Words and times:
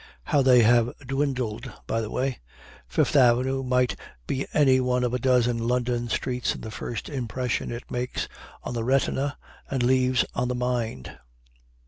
How 0.23 0.41
they 0.41 0.63
have 0.63 0.97
dwindled, 1.05 1.71
by 1.85 2.01
the 2.01 2.09
way. 2.09 2.39
Fifth 2.87 3.15
Avenue 3.15 3.61
might 3.61 3.95
be 4.25 4.47
any 4.51 4.79
one 4.79 5.03
of 5.03 5.13
a 5.13 5.19
dozen 5.19 5.59
London 5.67 6.09
streets 6.09 6.55
in 6.55 6.61
the 6.61 6.71
first 6.71 7.07
impression 7.07 7.71
it 7.71 7.91
makes 7.91 8.27
on 8.63 8.73
the 8.73 8.83
retina 8.83 9.37
and 9.69 9.83
leaves 9.83 10.25
on 10.33 10.47
the 10.47 10.55
mind. 10.55 11.19